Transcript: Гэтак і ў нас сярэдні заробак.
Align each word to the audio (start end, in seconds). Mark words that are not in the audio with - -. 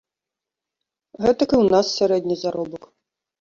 Гэтак 1.25 1.49
і 1.55 1.57
ў 1.61 1.65
нас 1.75 1.93
сярэдні 1.99 2.35
заробак. 2.43 2.83